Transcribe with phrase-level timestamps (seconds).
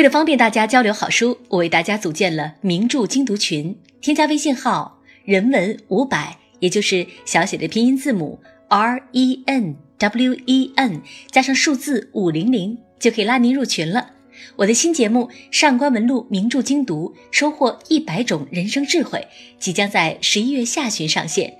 [0.00, 3.76] 为了方便大家交流好书，我为大家组建了名著精读群。
[4.00, 14.12] 添加微信号“人文五百”，也就是小写的拼音字母 R E N W E N 加上数字五零零，就可以拉您入群了。
[14.56, 19.28] 我的新节目《上官文录名著精读》，收获一百种人生智慧，
[19.58, 21.54] 即将在十一月下旬上线。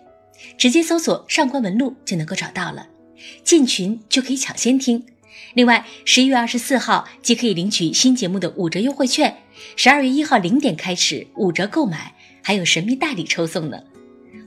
[0.56, 2.88] 直接搜索“上官文录”就能够找到了，
[3.44, 5.04] 进群就可以抢先听。
[5.54, 9.36] 另外，十一月二十四号即可以领取新节目的五折优惠券，
[9.76, 13.78] 十二月一号零点开始五折购买，还有神秘大礼抽送呢。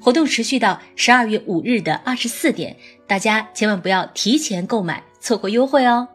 [0.01, 2.75] 活动持续到十二月五日的二十四点，
[3.07, 6.07] 大家千万不要提前购买，错过优惠哦。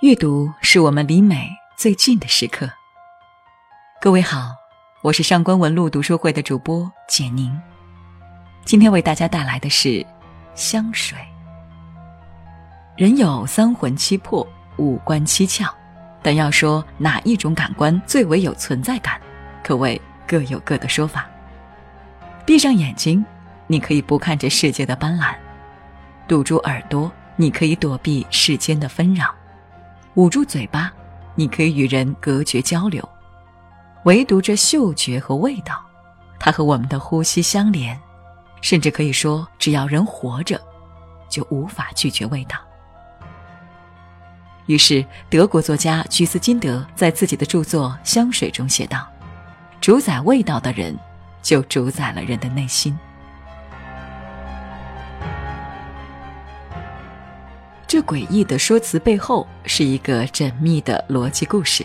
[0.00, 2.70] 阅读是我们离美最近的时刻。
[4.00, 4.54] 各位好，
[5.02, 7.58] 我是上官文露读书会的主播简宁，
[8.64, 10.06] 今天为大家带来的是
[10.54, 11.18] 香水。
[12.98, 14.44] 人有三魂七魄、
[14.76, 15.70] 五官七窍，
[16.20, 19.20] 但要说哪一种感官最为有存在感，
[19.62, 21.24] 可谓各有各的说法。
[22.44, 23.24] 闭上眼睛，
[23.68, 25.32] 你可以不看这世界的斑斓；
[26.26, 29.26] 堵住耳朵，你可以躲避世间的纷扰；
[30.14, 30.92] 捂住嘴巴，
[31.36, 33.08] 你可以与人隔绝交流。
[34.06, 35.80] 唯独这嗅觉和味道，
[36.40, 37.96] 它和我们的呼吸相连，
[38.60, 40.60] 甚至可以说，只要人活着，
[41.28, 42.58] 就无法拒绝味道。
[44.68, 49.08] 于是，德国作家居斯金德在自己的著作《香水》中写道
[49.80, 50.94] ：“主宰味道的人，
[51.40, 52.94] 就主宰了人的内心。”
[57.86, 61.82] 这诡异的说辞背后是一个缜密的逻辑故事。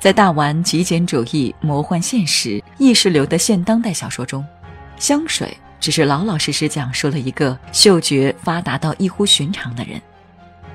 [0.00, 4.44] 在大玩极简主义、魔幻现实、意识流的现当代小说中，
[4.96, 10.02] 香水只是老老实实讲述了一个嗅觉发达到异乎寻常的人。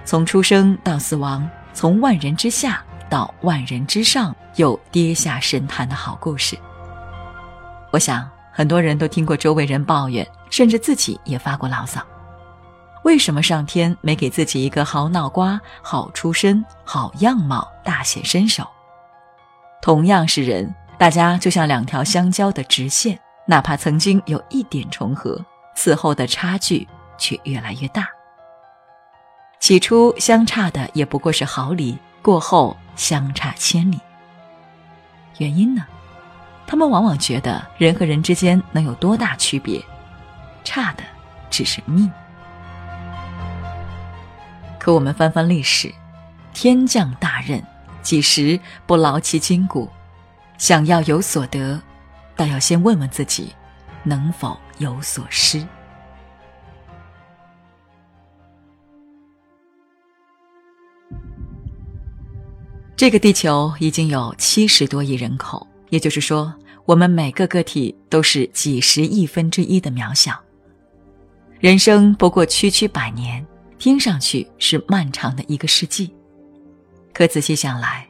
[0.06, 6.56] 从出生到死亡，从万人之下到万人之上，又跌下神坛的好故事。
[7.92, 12.02] 我想很多人都听过周围人抱怨，甚至自己也发过牢骚：
[13.04, 18.68] 为什么上天没给自己一个好脑瓜、好出身、好样貌、大显身手？
[19.82, 25.44] 同样是人，大家就像两条相交的直线，哪怕曾经有一点重合，
[25.76, 26.88] 此后的差距
[27.18, 28.08] 却越来越大。
[29.60, 34.00] 起初相差的也不过是毫厘，过后相差千里。
[35.38, 35.84] 原因呢？
[36.68, 39.84] 他们往往觉得人和人之间能有多大区别？
[40.64, 41.04] 差的
[41.50, 42.12] 只是命。
[44.80, 45.94] 可我们翻翻历史，
[46.54, 47.64] 天降大任，
[48.02, 49.90] 几时不劳其筋骨？
[50.58, 51.82] 想要有所得，
[52.36, 53.54] 倒要先问问自己，
[54.04, 55.66] 能否有所失。
[63.06, 66.52] 这个地球已经有七十多亿人口，也就是说，
[66.86, 70.34] 我们每个个体都是几十亿分之一的渺小。
[71.60, 73.46] 人生不过区区百年，
[73.78, 76.12] 听上去是漫长的一个世纪，
[77.14, 78.08] 可仔细想来，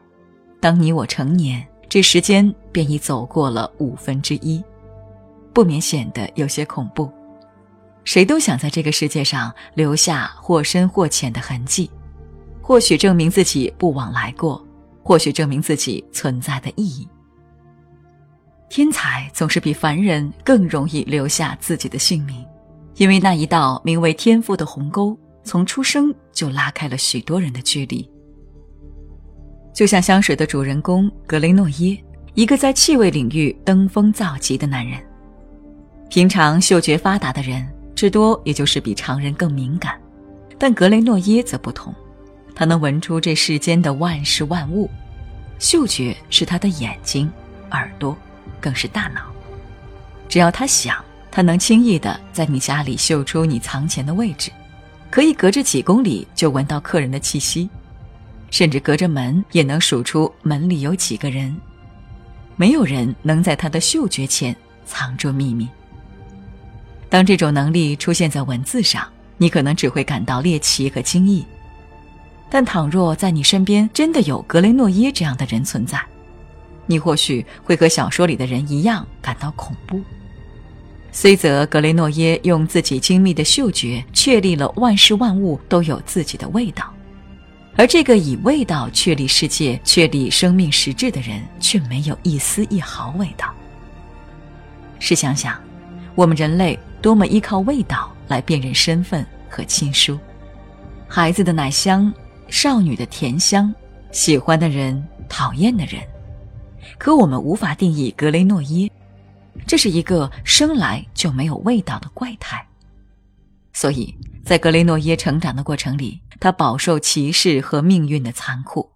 [0.62, 4.64] 当你我成年，这时间便已走过了五分之一，
[5.52, 7.12] 不免显得有些恐怖。
[8.06, 11.92] 谁都想在这个世界上留下或深或浅的痕迹，
[12.62, 14.65] 或许证明自己不枉来过。
[15.06, 17.08] 或许证明自己存在的意义。
[18.70, 22.44] 天才总是比凡人更容易留下自己的姓名，
[22.96, 28.10] 因为那一道名为天赋的鸿沟，从出生就拉开了许多人的距离。
[29.72, 35.00] 就像香水的主人公格雷诺耶，一个在气味领域登峰造极的男人。
[36.10, 40.02] 平常嗅觉发达的人，至多也就是比常人更敏感，
[40.58, 41.94] 但格雷诺耶则不同。
[42.56, 44.90] 他能闻出这世间的万事万物，
[45.60, 47.30] 嗅觉是他的眼睛、
[47.72, 48.18] 耳朵，
[48.62, 49.30] 更是大脑。
[50.30, 54.50] 只要他想，他能轻易的在你家里嗅出你藏钱的位置，
[55.12, 57.70] 可以隔着几公里就闻到客人的气息，
[58.50, 61.56] 甚至隔着门也能数出门里有几个人。
[62.56, 64.56] 没有人能在他的嗅觉前
[64.86, 65.68] 藏住秘密。
[67.10, 69.06] 当这种能力出现在文字上，
[69.38, 71.46] 你可能只会感到猎奇和惊异。
[72.50, 76.00] 但倘若在你身边真的有格雷诺耶这样的人存在，
[76.86, 80.02] 你或许会和小说里的人一样感到恐怖。
[81.12, 86.94] 虽则格雷诺耶用自己精密的嗅觉确立了万事万物都有自己的味道，
[87.76, 93.54] 而这个以味道确立世界、确立生命实质的人却没有一丝一毫味道。
[95.00, 95.58] 试想想，
[96.16, 100.20] 我们人类多么依靠味道来辨认身份和亲疏，
[101.08, 102.14] 孩子的奶香。
[102.56, 103.76] 少女的甜香，
[104.14, 106.02] 喜欢的人、讨厌的人，
[106.98, 108.90] 可我们无法定义格雷诺耶。
[109.68, 112.66] 这是一个生来就没有味道的怪胎。
[113.74, 118.90] 所以在格雷诺耶成长的过程里，他饱受歧视和命运的残酷。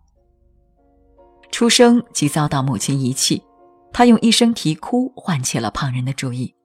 [1.52, 3.44] 出生即遭到母亲遗弃，
[3.92, 6.56] 他用一声啼哭唤起了旁人的注意。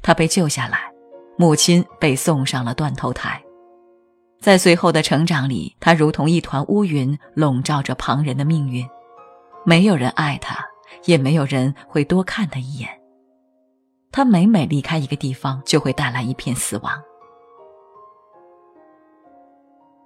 [0.00, 0.90] 他被救下来，
[1.36, 3.44] 母亲被送上了断头台。
[4.40, 8.88] 在随后的成长里，他如同一团乌云，笼罩着旁人的命运。
[9.66, 10.64] 没有人爱他，
[11.04, 12.88] 也没有人会多看他一眼。
[14.10, 16.90] 他每每离开一个地方，就会带来一片死亡。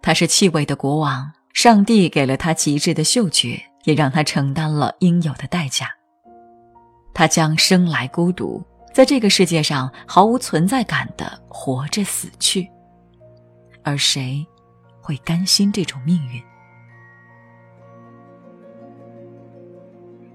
[0.02, 5.88] 他是气味的国王，上帝给了他极致的嗅觉，也让他承担了应有的代价。
[7.14, 8.60] 他将生来孤独，
[8.92, 12.68] 在这个世界上毫无存在感的活着死去。
[13.84, 14.44] 而谁
[15.00, 16.42] 会甘心这种命运？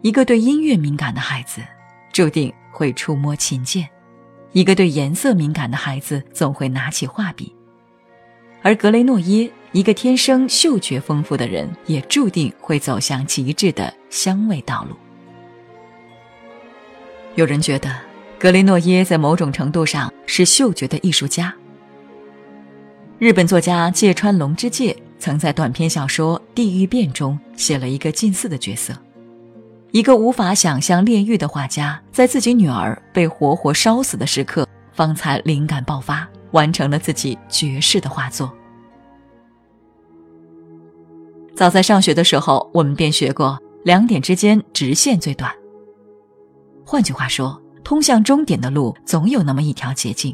[0.01, 1.61] 一个对音乐敏感的孩子，
[2.13, 3.83] 注定会触摸琴键；
[4.53, 7.53] 一个对颜色敏感的孩子，总会拿起画笔。
[8.61, 14.95] 而格雷诺耶，一个天生嗅觉丰富的人，也注定会走向极致的香味道路。
[17.35, 17.93] 有人觉得，
[18.37, 21.53] 格雷诺耶在某种程度上是嗅觉的艺术家。
[23.19, 28.93] 日本作家芥川龙之介曾在短篇小说《地狱变》中写了一个近似的角色：
[29.91, 38.49] 一个无法想象炼狱的画家，在自己女儿被活活烧死的时刻，方才灵感爆发，完成了自己绝世的画作。
[41.57, 45.51] 早在上学的时候，我们便学过两点之间直线最短。
[46.85, 50.33] 换句话说，通向终点的路总有那么一条捷径。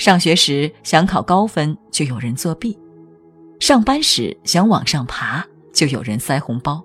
[0.00, 2.72] 上学时想考高分，就有人作弊；
[3.60, 5.44] 上班时想往上爬，
[5.74, 6.82] 就有人塞红包。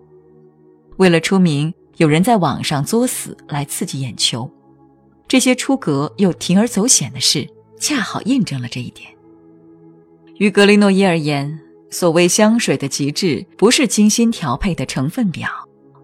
[0.98, 4.52] 为了出名，有人在网上作死来刺激眼球。
[5.30, 7.48] 这些出格又铤而走险的事，
[7.80, 9.10] 恰好印证了这一点。
[10.36, 11.58] 于格雷诺耶而言，
[11.90, 15.50] 所谓香水的极致，不是精心调配的成分表，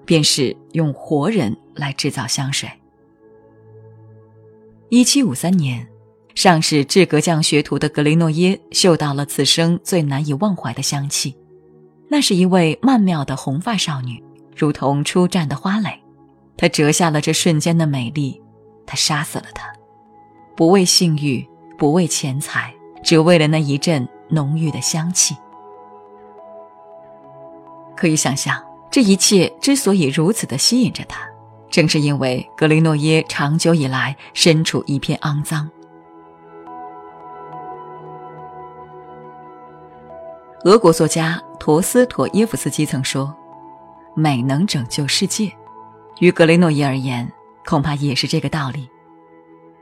[0.05, 2.69] 便是用活人来制造香水。
[4.87, 5.85] 一七五三年。
[6.41, 11.37] 上是制革匠学徒的格雷诺耶嗅到了此生最难以忘怀的香气，
[12.09, 14.23] 那是一位曼妙的红发少女，
[14.57, 16.01] 如同初绽的花蕾。
[16.57, 18.41] 他折下了这瞬间的美丽，
[18.87, 19.71] 他杀死了她，
[20.57, 21.47] 不为性欲，
[21.77, 22.73] 不为钱财，
[23.03, 25.37] 只为了那一阵浓郁的香气。
[27.95, 28.59] 可以想象，
[28.89, 31.21] 这一切之所以如此的吸引着他，
[31.69, 35.69] 正是因为格雷诺耶长久以来身处一片肮脏。
[40.63, 43.35] 俄国作家陀思妥耶夫斯基曾说
[44.15, 45.51] ：“美能拯救世界。”
[46.19, 47.27] 于格雷诺耶而言，
[47.65, 48.87] 恐怕也是这个道理。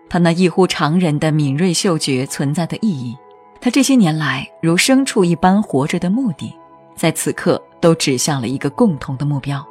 [0.09, 3.17] 他那异乎常人的敏锐嗅觉存在的意义，
[3.59, 6.57] 他这些年来如牲畜一般活着的目的，
[6.95, 9.61] 在此刻都指向了一个共同的目标：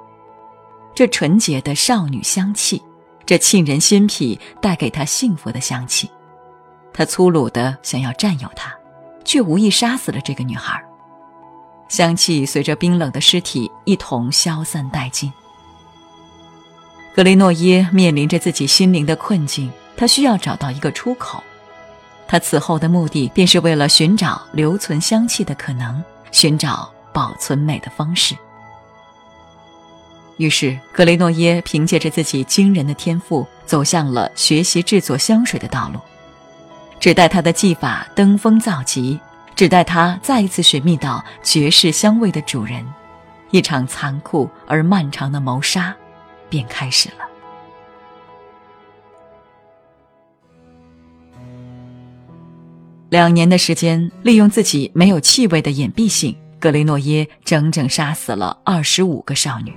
[0.94, 2.82] 这纯洁的少女香气，
[3.24, 6.10] 这沁人心脾、带给他幸福的香气。
[6.92, 8.70] 他粗鲁的想要占有她，
[9.24, 10.84] 却无意杀死了这个女孩。
[11.88, 15.32] 香气随着冰冷的尸体一同消散殆尽。
[17.14, 21.42] 格雷诺耶面临着自己心灵的困境，他需要找到一个出口。
[22.28, 28.36] 他此后的目的，便是为了寻找留存香气的可能，寻找保存美的方式。
[30.36, 35.98] 于是，格雷诺耶凭借着自己惊人的天赋，走向了学习制作香水的道路。
[37.00, 39.18] 只待他的技法登峰造极。
[39.58, 42.86] 只待他再一次寻觅到绝世香味的主人，
[43.50, 45.92] 一场残酷而漫长的谋杀
[46.48, 47.24] 便开始了。
[53.08, 59.74] 两年的时间，利用自己没有气味的隐蔽性，格雷诺耶整整杀死了二十五个少女，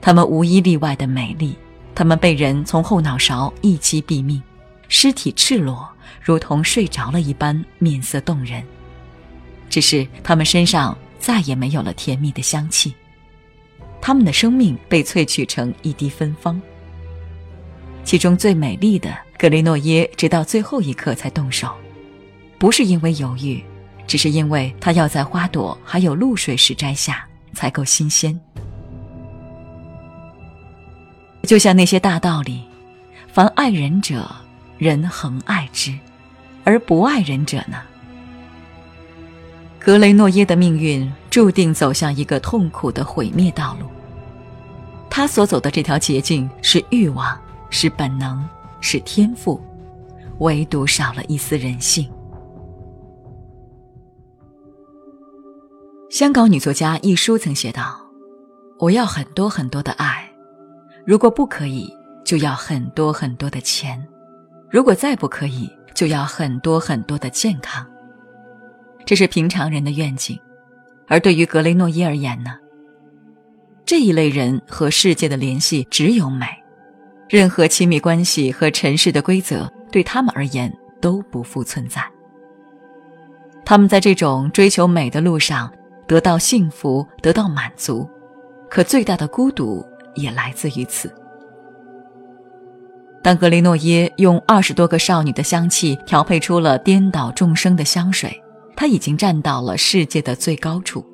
[0.00, 1.54] 她们无一例外的美丽，
[1.94, 4.42] 她们被人从后脑勺一击毙命，
[4.88, 5.86] 尸体赤裸，
[6.22, 8.64] 如同睡着了一般，面色动人。
[9.68, 12.94] 只是他们身上再也没有了甜蜜的香气，
[14.00, 16.60] 他们的生命被萃取成一滴芬芳。
[18.04, 21.74] 其中最美丽的格雷诺耶，直到最后一刻才动手，
[22.58, 23.62] 不是因为犹豫，
[24.06, 28.38] 只是因为他要在花朵还有露水时摘下，才够新鲜。
[31.42, 32.62] 就像那些大道理，
[33.32, 34.28] 凡爱人者，
[34.78, 35.92] 人恒爱之；
[36.64, 37.82] 而不爱人者呢？
[39.86, 43.86] 格雷诺耶的命运注定走向一个痛苦的毁灭道路。
[45.08, 47.40] 他所走的这条捷径是欲望，
[47.70, 48.44] 是本能，
[48.80, 49.62] 是天赋，
[50.40, 52.10] 唯独少了一丝人性。
[56.10, 58.00] 香港女作家一书曾写道
[58.80, 60.28] ：“我要很多很多的爱，
[61.06, 61.88] 如果不可以，
[62.24, 63.96] 就要很多很多的钱；
[64.68, 67.86] 如果再不可以，就要很多很多的健康。”
[69.06, 70.38] 这是平常人的愿景，
[71.06, 72.50] 而对于格雷诺耶而言呢？
[73.84, 76.44] 这一类人和世界的联系只有美，
[77.28, 80.70] 任何亲密关系和尘世的规则对他们而言
[81.00, 82.04] 都不复存在。
[83.64, 85.72] 他们在这种追求美的路上
[86.08, 88.10] 得到幸福，得到满足，
[88.68, 89.86] 可最大的孤独
[90.16, 91.08] 也来自于此。
[93.22, 98.40] 当格雷诺耶用二十多个少女的香气调配出了颠倒众生的香水，
[98.76, 101.04] 他已经站到了世界的最高处。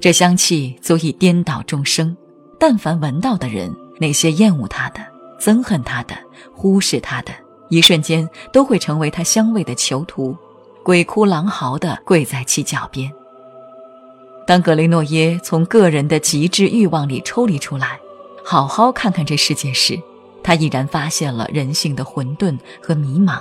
[0.00, 2.16] 这香气足以颠倒众生，
[2.58, 5.00] 但凡闻到的人，那些厌恶他的、
[5.40, 6.16] 憎恨他的、
[6.54, 7.32] 忽视他的，
[7.68, 10.36] 一瞬间都会成为他香味的囚徒，
[10.84, 13.12] 鬼哭狼嚎地跪在其脚边。
[14.46, 17.98] 当格雷诺耶从个人的极致欲望里抽离出来，
[18.44, 20.00] 好好看看这世界时，
[20.42, 23.40] 他已然发现了人性的混沌和迷茫。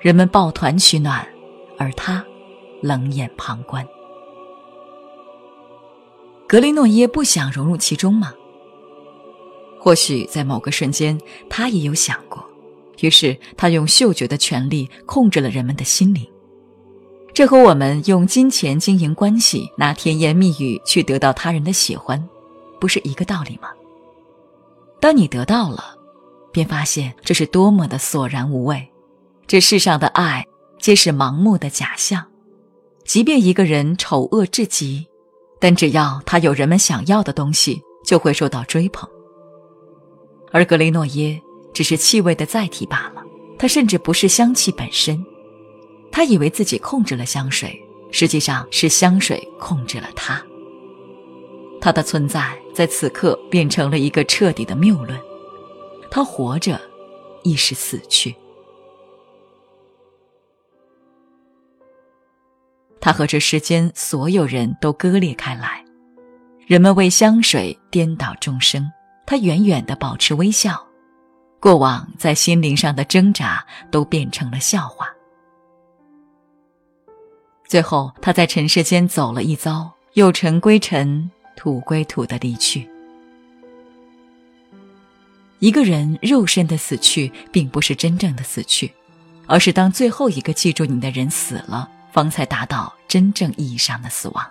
[0.00, 1.24] 人们抱团取暖，
[1.78, 2.24] 而他
[2.82, 3.86] 冷眼旁观。
[6.48, 8.34] 格雷诺耶不想融入其中吗？
[9.78, 11.18] 或许在某个瞬间，
[11.48, 12.44] 他也有想过。
[13.00, 16.26] 于是他用嗅觉的权利控制了人们的心灵。
[17.32, 22.22] 这和我们用金钱经营关系，拿甜言蜜语去得到他人的喜欢，
[22.78, 23.70] 不是一个道理吗？
[25.00, 25.96] 当你得到了，
[26.52, 28.86] 便发现这是多么的索然无味。
[29.46, 30.44] 这世上的爱，
[30.78, 32.26] 皆是盲目的假象。
[33.10, 35.04] 即便一个人丑恶至极。
[35.58, 39.10] 但只要他有人们想要的东西，就会受到追捧。
[40.52, 41.42] 而格雷诺耶
[41.74, 43.20] 只是气味的载体罢了，
[43.58, 45.20] 他甚至不是香气本身。
[46.12, 47.76] 他以为自己控制了香水，
[48.12, 50.40] 实际上是香水控制了他。
[51.80, 55.18] 他的存在在此刻变成了一个彻底的谬论。
[56.12, 56.80] 他活着，
[57.42, 58.32] 亦是死去。
[63.00, 65.82] 他和这世间所有人都割裂开来，
[66.66, 68.90] 人们为香水颠倒众生，
[69.26, 70.86] 他远远的保持微笑，
[71.58, 75.08] 过往在心灵上的挣扎都变成了笑话。
[77.66, 82.86] 最后，他在尘世间走了一遭，又尘归尘，土归土的离去。
[85.60, 88.92] 一个人肉身的死去，并不是真正的死去，
[89.46, 91.88] 而是当最后一个记住你的人死了。
[92.12, 94.50] 方才达到真正意义上的死亡。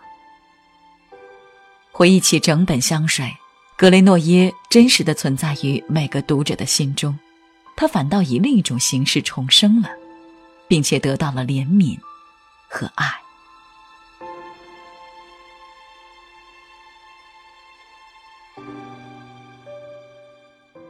[1.91, 3.35] 回忆起整本香水，
[3.77, 7.17] 格雷诺耶真实的存在于每个读者的心中，
[7.75, 9.89] 他反倒以另一种形式重生了，
[10.67, 11.97] 并且得到了怜悯
[12.69, 13.05] 和爱。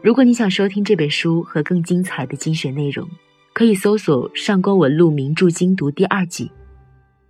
[0.01, 3.09] 如果你想收听这本书和更精彩的精选内容，
[3.60, 6.50] 可以搜索《上官文录名著精读》第二集。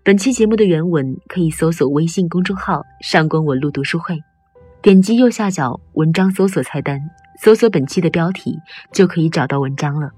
[0.04, 4.16] 本期节目的原文可以搜索微信公众号“上官文录读书会”，
[4.80, 7.02] 点击右下角文章搜索菜单，
[7.42, 8.56] 搜索本期的标题，
[8.94, 10.12] 就可以找到文章了。